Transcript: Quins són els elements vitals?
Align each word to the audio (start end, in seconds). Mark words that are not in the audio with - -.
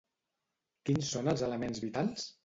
Quins 0.89 1.11
són 1.15 1.29
els 1.33 1.43
elements 1.49 1.83
vitals? 1.85 2.25